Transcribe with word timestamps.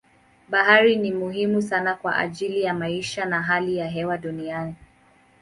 Bahari 0.49 0.95
ni 0.95 1.11
muhimu 1.11 1.61
sana 1.61 1.95
kwa 1.95 2.15
ajili 2.17 2.61
ya 2.61 2.73
maisha 2.73 3.25
na 3.25 3.41
hali 3.41 3.77
ya 3.77 3.87
hewa 3.87 4.17
duniani. 4.17 4.75